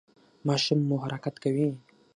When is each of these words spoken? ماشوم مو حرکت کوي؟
ماشوم 0.47 0.79
مو 0.87 0.95
حرکت 1.03 1.35
کوي؟ 1.43 1.69